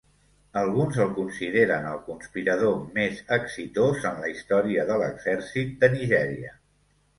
[0.59, 6.59] Alguns el consideren el conspirador més exitós en la història de l'exèrcit de Nigèria.